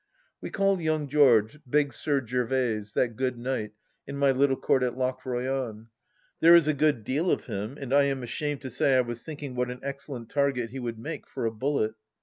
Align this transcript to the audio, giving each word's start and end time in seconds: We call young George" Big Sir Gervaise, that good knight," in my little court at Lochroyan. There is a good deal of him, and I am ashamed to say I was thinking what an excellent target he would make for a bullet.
We 0.41 0.49
call 0.49 0.81
young 0.81 1.07
George" 1.07 1.59
Big 1.69 1.93
Sir 1.93 2.25
Gervaise, 2.25 2.93
that 2.93 3.15
good 3.15 3.37
knight," 3.37 3.73
in 4.07 4.17
my 4.17 4.31
little 4.31 4.55
court 4.55 4.81
at 4.81 4.97
Lochroyan. 4.97 5.89
There 6.39 6.55
is 6.55 6.67
a 6.67 6.73
good 6.73 7.03
deal 7.03 7.29
of 7.29 7.45
him, 7.45 7.77
and 7.79 7.93
I 7.93 8.05
am 8.05 8.23
ashamed 8.23 8.63
to 8.63 8.71
say 8.71 8.97
I 8.97 9.01
was 9.01 9.21
thinking 9.21 9.53
what 9.53 9.69
an 9.69 9.79
excellent 9.83 10.29
target 10.31 10.71
he 10.71 10.79
would 10.79 10.97
make 10.97 11.27
for 11.29 11.45
a 11.45 11.51
bullet. 11.51 11.93